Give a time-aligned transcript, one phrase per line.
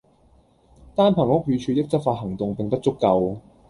[0.95, 3.37] 單憑屋宇署的執法行動並不足夠